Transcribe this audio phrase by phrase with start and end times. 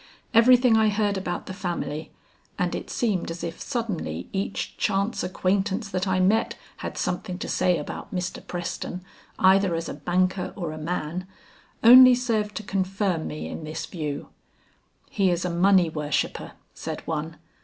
[0.33, 2.11] Everything I heard about the family
[2.57, 7.47] and it seemed as if suddenly each chance acquaintance that I met had something to
[7.47, 8.43] say about Mr.
[8.47, 9.03] Preston
[9.37, 11.27] either as a banker or a man,
[11.83, 14.29] only served to confirm me in this view.
[15.11, 17.37] "He is a money worshipper," said one.